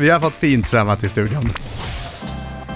[0.00, 1.52] Vi har fått fint främmat i studion.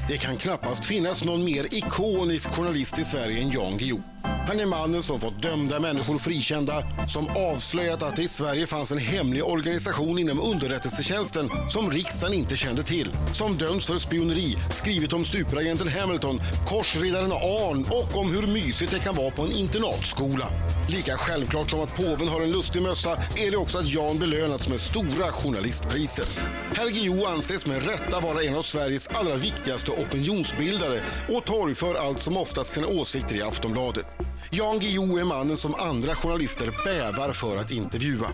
[0.09, 4.03] Det kan knappast finnas någon mer ikonisk journalist i Sverige än Jan Guillou.
[4.47, 8.93] Han är mannen som fått dömda människor frikända, som avslöjat att det i Sverige fanns
[8.93, 15.13] en hemlig organisation inom underrättelsetjänsten som riksdagen inte kände till, som dömts för spioneri, skrivit
[15.13, 20.47] om superagenten Hamilton, korsriddaren Arn och om hur mysigt det kan vara på en internatskola.
[20.89, 24.69] Lika självklart som att påven har en lustig mössa är det också att Jan belönats
[24.69, 26.27] med stora journalistpriser.
[26.75, 32.23] Herr Guillou anses med rätta vara en av Sveriges allra viktigaste opinionsbildare och torgför allt
[32.23, 34.14] som oftast sina åsikter i Aftonbladet.
[34.57, 38.27] Jan Guillou är mannen som andra journalister bävar för att intervjua.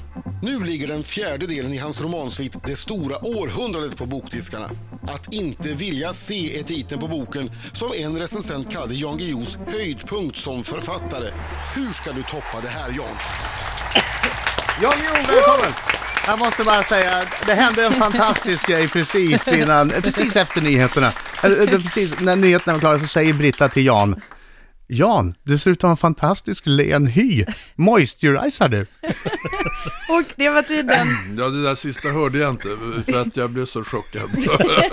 [0.43, 4.71] Nu ligger den fjärde delen i hans romansvit Det stora århundradet på bokdiskarna.
[5.03, 10.37] Att inte vilja se är titeln på boken som en recensent kallade Jan Guillous höjdpunkt
[10.37, 11.31] som författare.
[11.75, 13.17] Hur ska du toppa det här Jan?
[14.83, 15.73] Jan Guillou, välkommen!
[16.27, 21.13] Jag måste bara säga, det hände en fantastisk grej precis innan, precis efter nyheterna.
[21.83, 24.21] Precis när nyheterna var klara så säger Britta till Jan,
[24.93, 27.45] Jan, du ser ut att ha en fantastisk len hy.
[27.75, 28.81] Moisturiserar du?
[30.09, 31.07] Och det var tydligen...
[31.39, 32.69] Ja, det där sista hörde jag inte
[33.07, 34.23] för att jag blev så chockad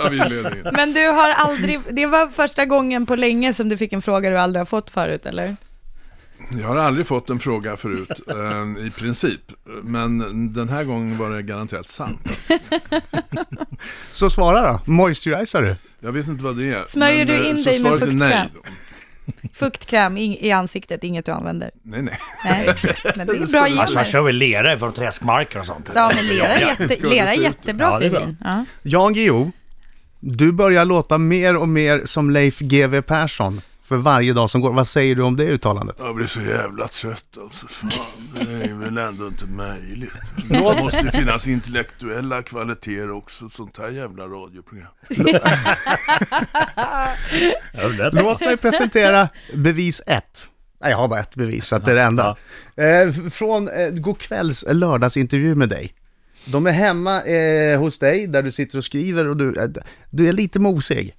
[0.00, 0.66] av inledningen.
[0.74, 1.80] Men du har aldrig...
[1.90, 4.90] Det var första gången på länge som du fick en fråga du aldrig har fått
[4.90, 5.56] förut, eller?
[6.50, 9.40] Jag har aldrig fått en fråga förut, eh, i princip.
[9.82, 12.20] Men den här gången var det garanterat sant.
[14.12, 15.76] Så svara då, moisturiserar du?
[16.00, 16.84] Jag vet inte vad det är.
[16.86, 18.48] Smörjer men, du eh, in dig med fuktkräm?
[19.58, 21.70] Fuktkräm i, ansiktet, inget du använder.
[21.82, 22.18] Nej, nej.
[22.44, 22.74] Nej,
[23.16, 24.04] men det är bra Alltså man gener.
[24.04, 25.90] kör väl lera från träskmarker och sånt.
[25.94, 28.36] Ja, men lera är, jätte, lera är jättebra Ja, för.
[28.44, 28.64] Ja.
[28.82, 29.50] Jan Guillou,
[30.20, 34.72] du börjar låta mer och mer som Leif GW Persson för varje dag som går.
[34.72, 35.96] Vad säger du om det uttalandet?
[35.98, 37.68] Jag blir så jävla trött alltså.
[37.68, 37.90] Fan,
[38.34, 40.12] det är väl ändå inte möjligt.
[40.48, 44.88] Det måste ju finnas intellektuella kvaliteter också, ett sånt här jävla radioprogram.
[48.12, 50.48] Låt mig presentera bevis ett.
[50.80, 52.36] Nej, jag har bara ett bevis, så att det är det enda.
[52.76, 55.94] Eh, från eh, Go'kvälls lördagsintervju med dig.
[56.44, 59.68] De är hemma eh, hos dig, där du sitter och skriver och du, eh,
[60.10, 61.14] du är lite mosig.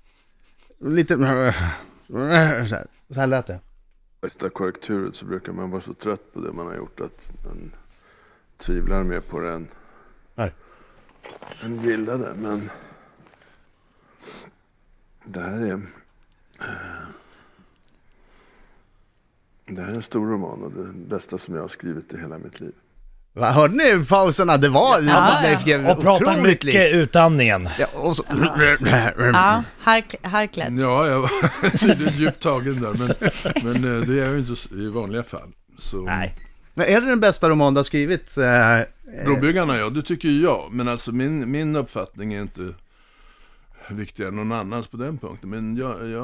[0.85, 1.15] Lite...
[2.69, 3.59] Så här, så här lät det.
[4.21, 7.71] Bästa korrekturet så brukar man vara så trött på det man har gjort att man
[8.57, 9.67] tvivlar mer på det än,
[10.35, 10.53] Här.
[11.63, 12.33] än gillar det.
[12.37, 12.69] Men
[15.23, 15.73] det här är...
[15.73, 15.79] eh,
[19.65, 22.37] Det här är en stor roman och det bästa som jag har skrivit i hela
[22.37, 22.73] mitt liv.
[23.33, 24.57] Va, Hörde ni pauserna?
[24.57, 26.93] Det var Ja, Leif GW Och pratar otroligt mycket likt.
[26.93, 27.69] utandningen.
[27.79, 28.23] Ja, och så...
[29.33, 30.67] Ja, hark, harklet.
[30.71, 33.13] Ja, jag var tydligen djupt tagen där, men,
[33.63, 35.49] men eh, det är jag ju inte i vanliga fall.
[35.79, 36.01] Så.
[36.01, 36.35] Nej.
[36.73, 38.37] Men är det den bästa roman du har skrivit?
[38.37, 38.79] Eh,
[39.25, 40.67] Brobyggarna, ja, det tycker jag.
[40.71, 42.61] Men alltså min, min uppfattning är inte
[43.89, 45.49] viktigare än någon annans på den punkten.
[45.49, 46.23] Men jag, jag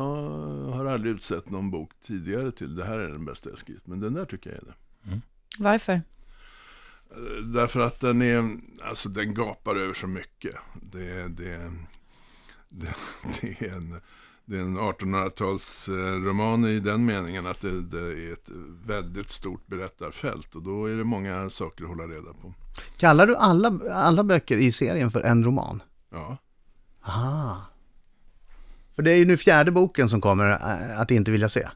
[0.71, 3.87] har aldrig utsett någon bok tidigare till det här är den bästa jag skrivit.
[3.87, 5.19] Men den där tycker jag är det.
[5.59, 6.01] Varför?
[7.53, 10.55] Därför att den är, alltså den gapar över så mycket.
[10.73, 11.71] Det, det,
[12.69, 12.95] det,
[13.41, 14.01] det är en,
[14.45, 18.49] det är en 1800-talsroman i den meningen att det, det är ett
[18.85, 20.55] väldigt stort berättarfält.
[20.55, 22.53] Och då är det många saker att hålla reda på.
[22.97, 25.83] kallar du alla, alla böcker i serien för en roman?
[26.09, 26.37] Ja.
[28.95, 31.67] För det är ju nu fjärde boken som kommer, äh, Att inte vilja se.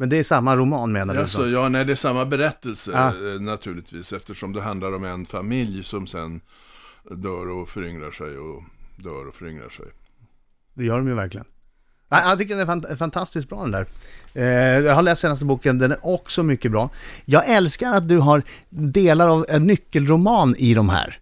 [0.00, 1.20] Men det är samma roman menar du?
[1.20, 3.06] Alltså, ja, nej, det är samma berättelse Ja.
[3.34, 6.40] eh, naturligtvis eftersom det handlar om en familj som sen
[7.10, 8.62] dör och föryngrar sig och
[8.96, 9.86] dör och föryngrar sig.
[10.74, 11.46] Det gör de ju verkligen.
[12.08, 13.86] Jag tycker den är fant- fantastiskt bra den där.
[14.34, 14.44] Eh,
[14.86, 16.90] jag har läst senaste boken, den är också mycket bra.
[17.24, 21.18] Jag älskar att du har delar av en nyckelroman i de här.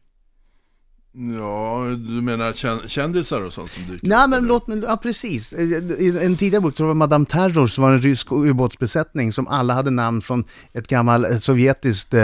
[1.39, 4.49] Ja, du menar kän- kändisar och sånt som dyker Nej upp, men eller?
[4.49, 5.53] låt mig, ja precis.
[5.53, 5.61] Eh,
[5.99, 9.75] I en tidigare bok var det Madame Terror som var en rysk ubåtsbesättning som alla
[9.75, 12.23] hade namn från ett gammalt eh, sovjetiskt eh,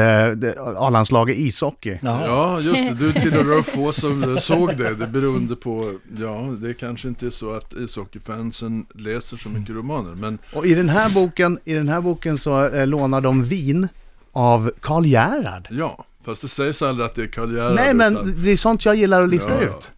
[0.76, 1.98] A-landslag i ishockey.
[2.02, 2.26] Jaha.
[2.26, 2.94] Ja, just det.
[3.06, 4.94] Du tillhör de få som såg det.
[4.94, 10.14] Det beroende på, ja, det kanske inte är så att ishockeyfansen läser så mycket romaner.
[10.14, 13.88] Men Och i den här boken, i den här boken så eh, lånar de vin
[14.32, 15.68] av Karl Gerhard.
[15.70, 17.74] ja, fast det sägs aldrig att det är Gerhard.
[17.74, 19.78] Nej men utan- det är sånt jag gillar att lista Ja, ja.
[19.78, 19.90] ut.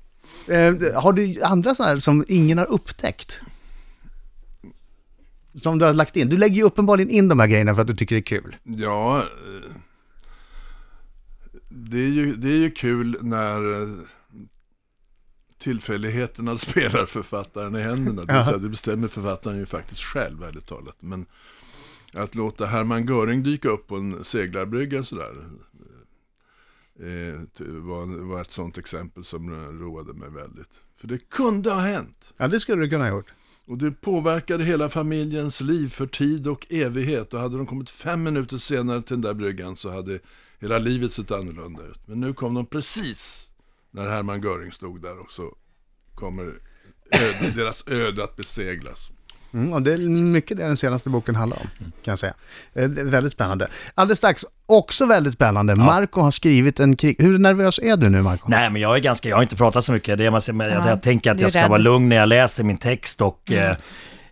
[0.48, 3.40] Eh, har du andra sådana här som ingen har upptäckt?
[5.62, 6.28] Som du har lagt in.
[6.28, 8.56] Du lägger ju uppenbarligen in de här grejerna för att du tycker det är kul.
[8.62, 9.70] Ja, eh,
[11.68, 13.88] det är ju, det är ju kul när eh,
[15.58, 18.22] tillfälligheterna spelar författaren i händerna.
[18.24, 20.96] Det, vill säga, det bestämmer författaren ju faktiskt själv, ärligt talat.
[21.00, 21.26] Men
[22.12, 25.32] att låta Hermann Göring dyka upp på en seglarbrygga sådär.
[27.00, 29.50] Eh, var, var ett sånt exempel som
[29.80, 30.80] roade mig väldigt.
[31.00, 32.32] För det kunde ha hänt.
[32.36, 33.32] Ja, det skulle du kunna ha gjort.
[33.66, 37.34] Och det påverkade hela familjens liv för tid och evighet.
[37.34, 40.18] Och hade de kommit fem minuter senare till den där bryggan så hade
[40.58, 42.08] hela livet sett annorlunda ut.
[42.08, 43.48] Men nu kom de precis
[43.90, 45.56] när Hermann Göring stod där och så
[46.14, 46.44] kommer
[47.10, 49.10] öde, deras öde att beseglas.
[49.54, 52.34] Mm, och det är mycket det den senaste boken handlar om, kan jag säga.
[52.74, 53.68] Eh, det är väldigt spännande.
[53.94, 57.16] Alldeles strax, också väldigt spännande, Marco har skrivit en krig...
[57.18, 58.48] Hur nervös är du nu, Marco?
[58.48, 60.18] Nej, men jag är ganska, jag har inte pratat så mycket.
[60.18, 61.68] Det är, men jag, Ja, jag tänker att jag ska rädd.
[61.68, 63.76] vara lugn när jag läser min text och eh,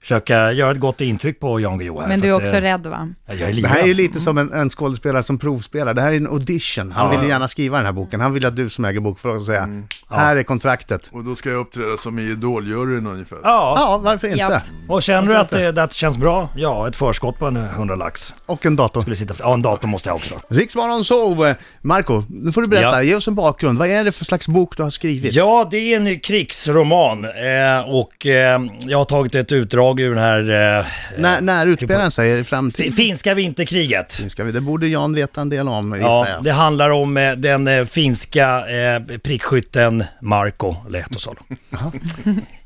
[0.03, 2.09] försöka göra ett gott intryck på Jan Guillou här.
[2.09, 3.09] Men du är att, också eh, rädd va?
[3.27, 5.95] Jag är Det här är ju lite som en, en skådespelare som provspelar.
[5.95, 6.93] Det här är en audition.
[6.93, 7.21] Han Ja.
[7.21, 8.21] vill gärna skriva den här boken.
[8.21, 9.69] Han vill att du som äger bokförlaget ska säga,
[10.09, 11.11] här är kontraktet.
[11.13, 13.39] Och då ska jag uppträda som i Idoljuryn ungefär.
[13.43, 14.39] Ja, Ja, varför inte?
[14.41, 14.61] Ja.
[14.95, 16.49] och känner du att det, det känns bra?
[16.57, 18.35] Ja, ett förskott på en 100 lax.
[18.47, 19.01] Och en dator.
[19.01, 20.35] Skulle sitta, ja, en dator måste jag också.
[20.49, 22.87] Riksmorgon så, eh, Marco, nu får du berätta.
[22.97, 23.03] Ja.
[23.03, 23.79] Ge oss en bakgrund.
[23.79, 25.35] Vad är det för slags bok du har skrivit?
[25.35, 30.25] Ja, det är en krigsroman eh, och eh, jag har tagit ett utdrag ur den
[30.25, 30.41] här
[30.79, 30.85] eh,
[31.19, 32.93] När, när utspelar den sig i framtiden?
[32.93, 34.21] finska vinterkriget.
[34.29, 36.45] Ska vi, det borde Jan veta en del om, Ja, jag.
[36.45, 41.41] det handlar om eh, den eh, finska eh, prickskytten Marko Lehtosalo.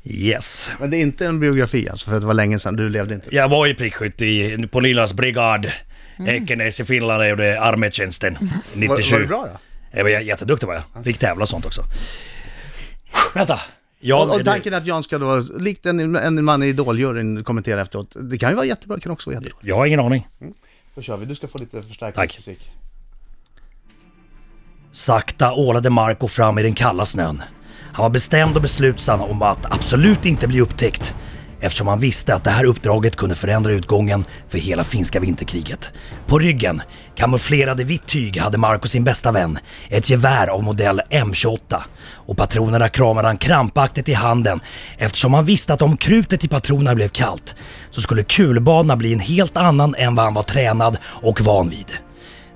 [0.03, 0.71] Yes.
[0.79, 2.75] Men det är inte en biografi alltså, för det var länge sedan.
[2.75, 3.35] Du levde inte.
[3.35, 5.71] Jag var ju prickskytt i, på Lilas brigad.
[6.27, 9.15] Ekenäs i Finland och gjorde armétjänsten Var, 97.
[9.15, 9.59] var det bra då?
[9.97, 11.03] Jag var jätteduktig var jag.
[11.05, 11.81] Fick tävla och sånt också.
[13.33, 13.59] Vänta.
[13.99, 17.43] Ja, och, och tanken är att Jan ska då, likt en, en man i Idoljuryn,
[17.43, 18.15] kommentera efteråt.
[18.19, 19.59] Det kan ju vara jättebra, det kan också vara jättebra.
[19.61, 20.27] jag har ingen aning.
[20.95, 21.25] Då kör vi.
[21.25, 22.71] Du ska få lite förstärkningsmusik.
[24.91, 27.41] Sakta ålade Marco fram i den kalla snön.
[27.93, 31.15] Han var bestämd och beslutsam om att absolut inte bli upptäckt
[31.59, 35.91] eftersom han visste att det här uppdraget kunde förändra utgången för hela finska vinterkriget.
[36.25, 36.81] På ryggen,
[37.15, 39.59] kamouflerad i vitt tyg, hade Marco sin bästa vän,
[39.89, 41.81] ett gevär av modell M28
[42.11, 44.59] och patronerna kramade han krampaktigt i handen
[44.97, 47.55] eftersom han visste att om krutet i patronerna blev kallt
[47.89, 51.91] så skulle kulbanorna bli en helt annan än vad han var tränad och van vid.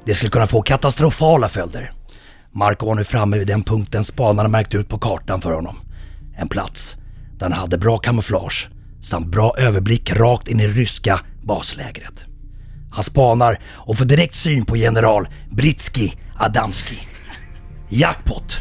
[0.06, 1.92] Det skulle kunna få katastrofala följder.
[2.52, 5.80] Marco var nu framme vid den punkten spanarna märkt ut på kartan för honom.
[6.36, 6.98] En plats
[7.38, 8.70] där han hade bra kamouflage
[9.02, 12.24] samt bra överblick rakt in i ryska baslägret.
[12.92, 17.00] Han spanar och får direkt syn på general Britski Adamski.
[17.90, 18.58] Jackpot!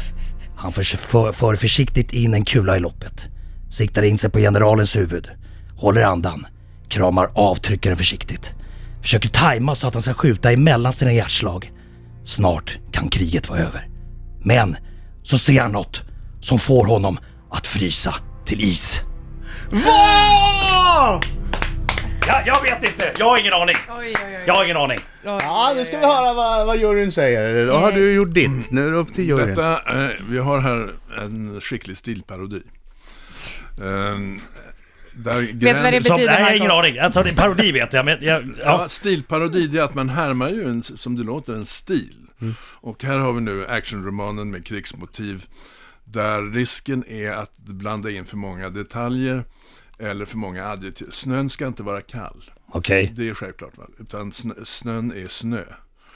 [0.55, 3.27] Han för, för, för försiktigt in en kula i loppet.
[3.69, 5.29] Siktar in sig på generalens huvud.
[5.77, 6.47] Håller andan.
[6.89, 8.53] Kramar avtryckaren försiktigt.
[9.01, 11.71] Försöker tajma så att han ska skjuta emellan sina hjärtslag.
[12.25, 13.87] Snart kan kriget vara över.
[14.43, 14.75] Men
[15.23, 16.01] så ser han något
[16.41, 17.17] som får honom
[17.51, 18.15] att frysa
[18.45, 19.01] till is.
[19.73, 21.21] Ja,
[22.45, 23.75] jag vet inte, jag har ingen aning.
[23.89, 24.43] Oj, oj, oj.
[24.47, 24.99] Jag har ingen aning.
[25.23, 27.67] Ja, nu ska vi höra vad, vad juryn säger.
[27.67, 28.71] Då har du gjort ditt.
[28.71, 29.47] Nu är det upp till juryn.
[29.47, 29.71] Detta,
[30.03, 32.61] eh, vi har här en skicklig stilparodi.
[33.77, 34.19] Eh,
[35.13, 36.55] där Vet du vad det gräns- Som, betyder, nej, jag har Marco?
[36.55, 36.99] ingen aning.
[36.99, 38.87] Alltså, det är parodi vet jag, men jag, Ja, ja.
[38.87, 42.15] stilparodi det är att man härmar ju en, som det låter, en stil.
[42.41, 42.53] Mm.
[42.81, 45.45] Och här har vi nu actionromanen med krigsmotiv.
[46.11, 49.43] Där risken är att blanda in för många detaljer
[49.99, 51.07] eller för många adjektiv.
[51.11, 52.43] Snön ska inte vara kall.
[52.71, 53.13] Okej.
[53.15, 53.77] Det är självklart.
[53.77, 53.83] Va?
[53.99, 55.63] Utan snö, snön är snö.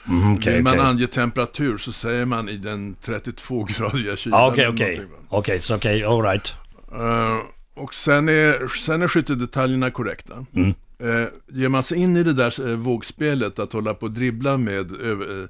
[0.08, 0.86] Mm, okej, Vill man okej.
[0.86, 4.40] ange temperatur så säger man i den 32-gradiga kylan.
[4.40, 5.06] Ja, okej, okej.
[5.28, 6.52] Okej, så okej, alright.
[6.92, 7.38] Eh,
[7.74, 10.46] och sen är, sen är skyttedetaljerna korrekta.
[10.54, 10.74] Mm.
[11.02, 14.56] Uh, ger man sig in i det där uh, vågspelet att hålla på och dribbla
[14.56, 15.48] med eh,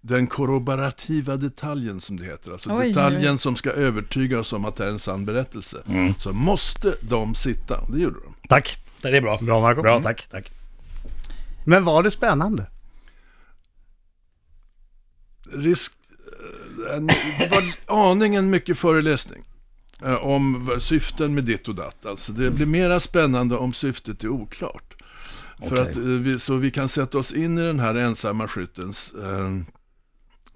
[0.00, 2.88] den korroborativa detaljen som det heter, alltså Oj, oj, oj.
[2.88, 6.14] detaljen som ska övertyga oss om att det är en sann berättelse, Mm.
[6.18, 7.84] så måste de sitta.
[7.88, 8.48] Det gjorde de.
[8.48, 8.76] Tack.
[9.02, 9.38] Det är bra.
[9.42, 9.82] Bra, Marco.
[9.82, 10.02] Bra, Mm.
[10.02, 10.52] tack, tack.
[11.66, 12.66] Men var det spännande?
[15.52, 15.92] Risk,
[16.90, 17.64] eh, en, det var
[18.10, 19.44] aningen mycket föreläsning.
[20.04, 22.06] eh, Om syften med ditt och datt.
[22.06, 24.94] Alltså det blir mera spännande om syftet är oklart.
[25.58, 25.80] För Okej.
[25.80, 29.50] att, eh, vi, så vi kan sätta oss in i den här ensamma skyttens eh,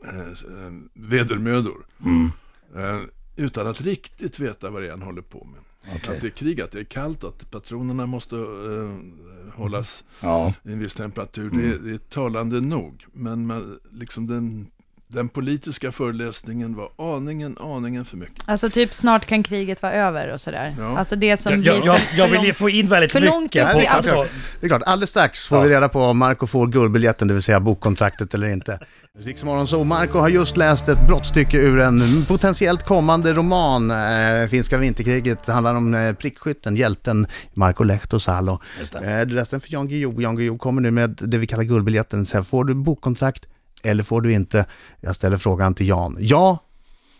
[0.04, 1.86] eh, eh, vedermödor.
[2.04, 2.30] Mm.
[2.76, 3.00] Eh,
[3.36, 5.60] utan att riktigt veta vad det är han håller på med.
[5.96, 6.14] Okej.
[6.14, 10.54] Att det är krig, att det är kallt, att patronerna måste eh, hållas Ja.
[10.64, 11.52] i en viss temperatur.
[11.52, 11.58] Mm.
[11.58, 13.06] Det, är, det är talande nog.
[13.12, 14.70] Men man, liksom den,
[15.12, 18.42] den politiska föreläsningen var aningen, aningen för mycket.
[18.46, 20.74] Alltså typ snart kan kriget vara över och sådär.
[20.78, 20.98] Ja.
[20.98, 23.12] Alltså det som Jag, blir jag, jag, för- jag för vill långt- få in väldigt
[23.12, 23.66] för långt mycket.
[23.66, 24.26] upp på- i alltså,
[24.60, 25.64] Det är klart, alldeles strax får Ja.
[25.64, 28.78] vi reda på om Marco får guldbiljetten, det vill säga bokkontraktet eller inte.
[29.18, 33.90] Riksmorgon så Marco har just läst ett brottstycke ur en potentiellt kommande roman.
[33.90, 38.60] Eh, Finska vinterkriget Det handlar om eh, prickskytten, hjälten Marco Lehtosalo.
[38.80, 39.20] Just det.
[39.20, 40.20] Eh, den för Jan Guillou.
[40.22, 42.24] Jan Guillou kommer nu med det vi kallar guldbiljetten.
[42.24, 43.46] Sen får du bokkontrakt
[43.82, 44.66] eller får du inte?
[45.00, 46.16] Jag ställer frågan till Jan.
[46.20, 46.58] Ja,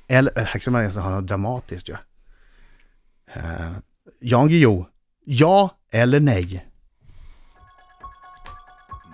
[0.09, 0.33] eller...
[0.45, 1.93] Här ska man nästan ha något dramatiskt ju.
[3.37, 3.73] Uh,
[4.21, 4.87] Jan Guillou.
[5.25, 6.67] Ja eller nej?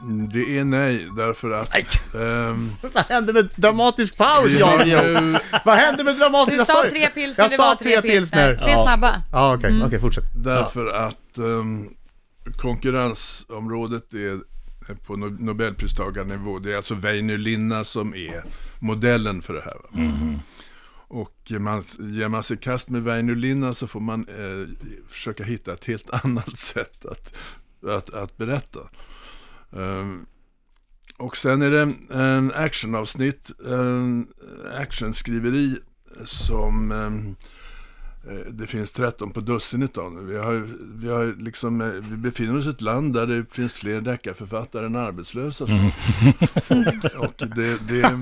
[0.03, 2.15] Mm, Det är nej, därför att...
[2.15, 5.39] ehm, Vad hände med dramatisk paus, Jan Guillou?
[5.65, 6.51] Vad hände med dramatisk...
[6.53, 8.57] Du jag sa tre pilsner, Jag det sa var tre pilsner.
[8.63, 8.83] Tre Ja.
[8.85, 9.23] snabba.
[9.33, 10.25] Ja, okej, okej, fortsätt.
[10.45, 11.95] Därför att um,
[12.57, 14.41] konkurrensområdet är
[14.95, 16.59] på no- Nobelpristagarnivå.
[16.59, 18.45] Det är alltså Väinö Linna som är
[18.79, 19.75] modellen för det här.
[19.75, 20.39] va?
[21.11, 25.73] Och man, ger man sig kast med Väinö Linna så får man eh, försöka hitta
[25.73, 27.35] ett helt annat sätt att,
[27.87, 28.81] att, att berätta.
[29.73, 30.27] Ehm,
[31.17, 34.27] och sen är det en actionavsnitt, en
[34.81, 35.77] actionskriveri
[36.25, 37.11] som Eh,
[38.51, 40.21] Det finns 13 på dussinet av nu.
[40.33, 43.73] Vi, har, vi, har liksom, eh, vi befinner oss i ett land där det finns
[43.73, 45.67] fler deckarförfattare än arbetslösa.
[45.67, 45.75] så.
[47.19, 48.21] Och det, det,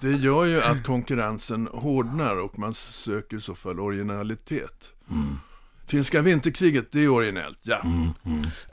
[0.00, 4.92] det gör ju att konkurrensen hårdnar och man söker i så fall originalitet.
[5.86, 7.82] Finska vinterkriget, det är originellt, ja.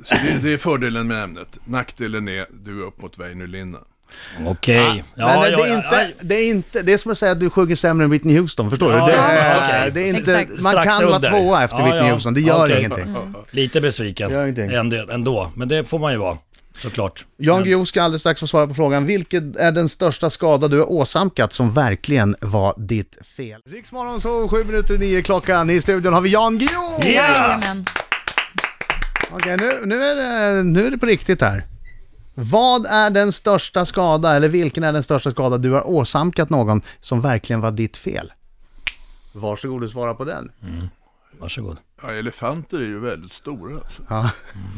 [0.03, 1.59] Så det, det är fördelen med ämnet.
[1.65, 3.79] Nackdelen är, du är upp mot Väinö Linna.
[4.45, 5.03] Okej.
[5.15, 7.49] Men eh, det, är inte, det, är inte, det är som att säga att du
[7.49, 9.11] sjunger sämre än Whitney Houston, förstår Ja, du?
[9.11, 9.91] Det ja, är, okej.
[9.93, 10.61] det är inte, Exakt.
[10.61, 12.13] man Strax kan vara tvåa efter Ja, Whitney ja.
[12.13, 12.77] Houston, det gör Okej.
[12.79, 13.15] ingenting.
[13.51, 14.31] Lite besviken
[14.71, 15.51] ändå, ändå.
[15.55, 16.37] Men det får man ju vara,
[16.79, 17.25] såklart.
[17.37, 20.79] Jan Guillou ska alldeles strax få svara på frågan, vilken är den största skada du
[20.79, 23.61] har åsamkat som verkligen var ditt fel?
[23.69, 26.99] Riksmorgon så sju minuter i nio klockan, i studion har vi Jan Guillou!
[27.03, 27.85] Jajamän.
[29.31, 31.63] Okej, nu, nu, är det, nu är det på riktigt här.
[32.39, 36.81] Vad är den största skada, eller vilken är den största skada du har åsamkat någon
[37.01, 38.33] som verkligen var ditt fel?
[39.33, 40.51] Varsågod och svara på den.
[41.39, 41.77] Varsågod.
[42.01, 43.75] Ja, elefanter är ju väldigt stora.
[43.75, 44.03] Alltså.
[44.09, 44.31] Ja.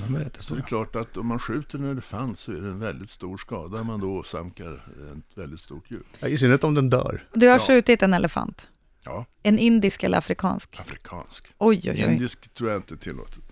[0.08, 2.56] De är lite Så det är klart att om man skjuter en elefant så är
[2.62, 6.04] det en väldigt stor skada man då åsamkar ett väldigt stort djur.
[6.22, 7.28] I synnerhet om den dör.
[7.34, 7.60] Du har Ja.
[7.60, 8.68] skjutit en elefant.
[9.06, 10.80] Ja, En indisk eller afrikansk?
[10.80, 11.46] afrikansk.
[11.58, 12.14] Oj, oj, oj.
[12.14, 13.44] Indisk tror jag inte är tillåtet.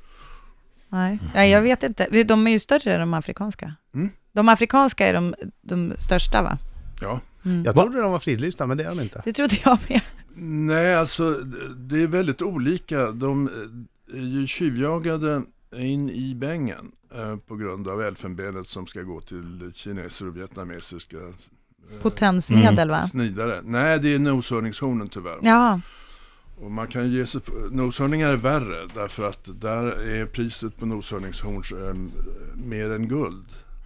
[0.89, 2.23] Nej, Nej jag vet inte.
[2.23, 3.73] De är ju större, de afrikanska.
[3.93, 4.09] Mm.
[4.31, 6.57] De afrikanska är de, de största, va?
[7.01, 7.19] Ja.
[7.65, 9.21] Jag trodde de var fridlysta, men det är de inte.
[9.25, 10.01] Det trodde jag med.
[10.67, 11.31] Nej, alltså
[11.77, 13.11] det- är väldigt olika.
[13.11, 13.47] De
[14.13, 15.41] eh, är ju tjuvjagade
[15.75, 21.17] in i bängen eh, på grund av elfenbenet som ska gå till kineser och vietnamesiska
[22.01, 23.03] Potensmedel, va?
[23.03, 23.59] snidare.
[23.63, 25.37] Nej, det är noshörningshornen tyvärr.
[25.41, 25.79] Ja,
[26.61, 30.85] Och man kan ge sig på, noshörningar är värre därför att där är priset på
[30.85, 31.93] noshörningshorn eh,
[32.67, 33.45] mer än guld.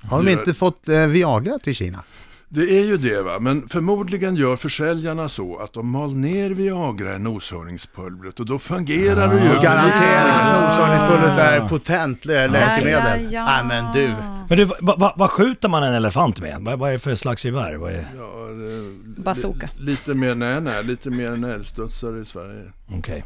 [0.09, 2.03] Har de inte fått eh, Viagra till Kina?
[2.49, 7.15] Det är ju det va, men förmodligen gör försäljarna så att de mal ner Viagra
[7.15, 9.49] i noshörningspulvret och då fungerar det ju.
[9.61, 10.41] Garanterat Ah.
[10.41, 13.23] att noshörningspulvret är potent lä- läkemedel.
[13.23, 13.45] Ja, ja, ja.
[13.45, 14.15] Nej men du.
[14.51, 16.57] Men du, vad va, vad skjuter man en elefant med?
[16.61, 17.73] Vad, vad är det för slags gevär?
[17.75, 18.05] Vad är...
[18.17, 19.69] Ja, det, Bazooka.
[19.77, 22.63] li- Lite mer, nej, nej, lite mer än älgstudsare i Sverige.
[22.97, 23.23] Okej.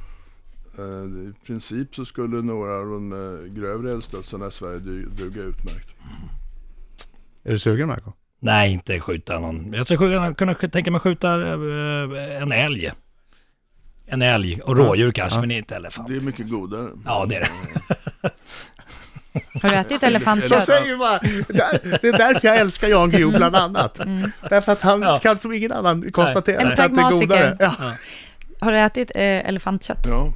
[0.77, 0.84] Eh,
[1.29, 5.94] I princip så skulle några av de eh, grövre älgstudsarna i Sverige du- duga utmärkt.
[7.44, 8.12] Är du sugen Marco?
[8.39, 9.74] Nej, inte skjuta någon.
[9.74, 12.91] Jag skulle kunna, tänka mig skjuta eh, en älg.
[14.05, 16.08] En älg och rådjur kanske, men inte elefant.
[16.10, 16.88] Det är mycket godare.
[17.05, 17.50] Ja, det är det.
[19.62, 20.65] har du ätit Jag elefantkött?
[20.65, 21.20] säger bara,
[22.01, 24.00] det är därför jag älskar Jan Guillou bland annat.
[24.50, 25.20] Därför att han Ja.
[25.24, 27.20] kan som ingen annan konstatera En att det är pragmatiker.
[27.27, 27.58] godare.
[27.60, 27.94] Ja.
[28.62, 30.06] Har du ätit eh, elefantkött?
[30.08, 30.34] Ja,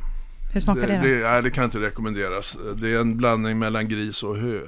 [0.53, 1.01] Hur smakar det, det, då?
[1.24, 2.58] det, nej, det kan inte rekommenderas.
[2.75, 4.60] Det är en blandning mellan gris och hö.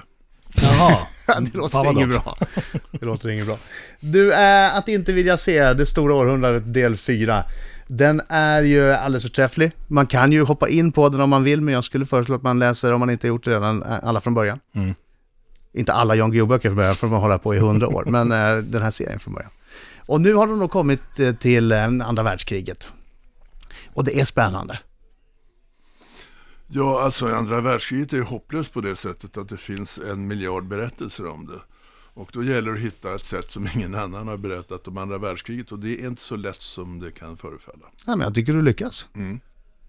[0.62, 0.98] Jaha.
[1.42, 2.38] Det låter inget bra.
[2.92, 3.58] Det låter inget bra.
[4.00, 7.44] Du, äh, att inte vilja se det stora århundradet del 4.
[7.94, 9.72] Den är ju alldeles förträfflig.
[9.88, 12.42] Man kan ju hoppa in på den om man vill, men jag skulle föreslå att
[12.42, 14.60] man läser, om man inte gjort det redan, äh, alla från början.
[14.76, 14.94] Mm.
[15.74, 18.58] Inte alla Jan Guillou-böcker från början, för har hållit på i hundra år, men äh,
[18.58, 19.52] den här serien från början.
[20.06, 22.94] Och nu har de då kommit äh, till andra världskriget.
[23.94, 24.80] Och det är spännande.
[26.68, 30.68] Ja, alltså andra världskriget är ju hopplöst på det sättet att det finns en miljard
[30.68, 31.60] berättelser om det.
[32.14, 35.18] Och då gäller det att hitta ett sätt som ingen annan har berättat om andra
[35.18, 37.86] världskriget och det är inte så lätt som det kan förefalla.
[38.06, 39.08] Ja, men jag tycker du lyckas.
[39.14, 39.40] Mm.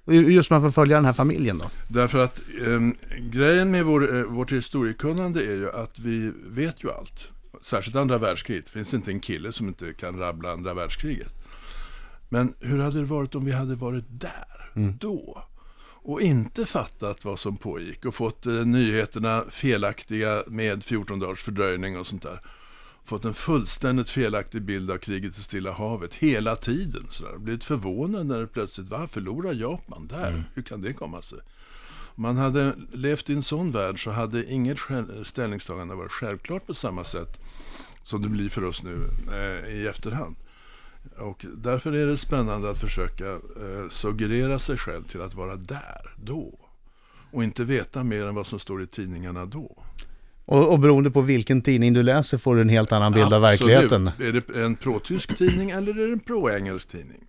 [0.07, 1.65] Just man får följa den här familjen då.
[1.89, 6.91] Därför att ehm, grejen med vår, eh, vårt historiekunnande är ju att vi vet ju
[6.91, 7.29] allt.
[7.63, 8.65] Särskilt andra världskriget.
[8.65, 11.35] Det finns inte en kille som inte kan rabbla andra världskriget.
[12.29, 15.45] Men hur hade det varit om vi hade varit där, då?
[16.03, 21.99] Och inte fattat vad som pågick och fått eh, nyheterna felaktiga med 14 dagars fördröjning
[21.99, 22.41] och sånt där.
[23.05, 27.07] Fått en fullständigt felaktig bild av kriget i Stilla havet hela tiden.
[27.11, 27.39] Så där.
[27.39, 30.45] Blivit förvånad när det plötsligt, va, förlorar Japan där?
[30.55, 31.39] Hur kan det komma sig?
[32.15, 34.79] Om man hade levt i en sån värld så hade inget
[35.25, 37.39] ställningstagande varit självklart på samma sätt
[38.05, 40.37] som det blir för oss nu eh, i efterhand.
[41.19, 46.11] Och därför är det spännande att försöka eh, suggerera sig själv till att vara där,
[46.17, 46.59] då.
[47.31, 49.85] Och inte veta mer än vad som står i tidningarna då.
[50.45, 53.45] Och, och beroende på vilken tidning du läser får du en helt annan bild av
[53.45, 53.61] Absolut.
[53.61, 54.11] verkligheten.
[54.21, 57.25] Är det en pro-tysk tidning eller är det en pro-engelsk tidning?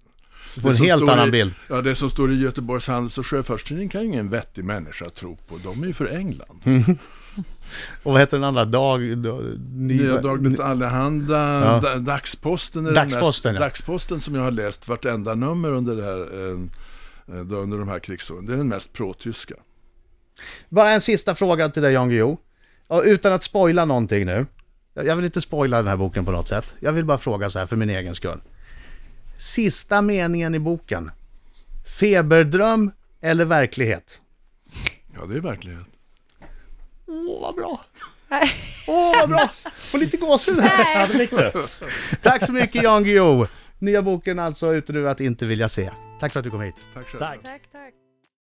[0.56, 1.54] Du får en helt annan i, bild.
[1.70, 5.36] Ja, det som står i Göteborgs Handels och Sjöfartstidning kan ju ingen vettig människa tro
[5.36, 5.58] på.
[5.58, 6.62] De är ju för England.
[6.66, 6.84] Mm.
[8.04, 8.66] Och vad heter den andra?
[8.66, 9.18] Dag...
[9.18, 9.44] dag
[9.74, 11.80] ny, Nya Dagbladet Allehanda, Ja.
[11.80, 13.66] Da- Dagsposten, är Dagsposten, den ja.
[13.66, 17.88] mest, Dagsposten som jag har läst vartenda nummer under, det här, eh, eh, under de
[17.88, 18.46] här krigsåren.
[18.46, 19.56] Det är den mest pro-tyska.
[20.70, 22.38] Bara en sista fråga till dig Jan Guillou.
[23.04, 24.46] Utan att spoila någonting nu.
[24.94, 26.74] Jag jag vill inte spoila den här boken på något sätt.
[26.80, 28.40] Jag vill bara fråga så här för min egen skull.
[29.38, 31.12] Sista meningen i boken.
[32.00, 34.20] Feberdröm eller verklighet?
[35.16, 35.88] Ja, det är verklighet.
[37.08, 37.86] Åh, vad bra!
[38.88, 39.50] Åh, vad bra!
[39.92, 41.00] Får lite gåshud här.
[41.02, 41.52] Ja, det fick du.
[42.22, 43.46] Tack så mycket Jan Guillou.
[43.80, 45.92] Nya boken alltså Ute du att inte vilja se.
[46.20, 46.76] Tack för att du kom hit.
[46.94, 47.20] Tack själv.
[47.20, 47.42] Tack.
[47.44, 47.94] Tack, tack.